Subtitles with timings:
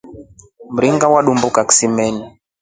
[0.69, 2.37] Mringa watumbuka kisimeni.